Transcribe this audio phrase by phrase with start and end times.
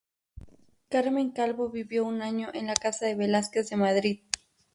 [0.89, 4.19] Carmen Calvo vivió un año en la Casa de Velázquez de Madrid.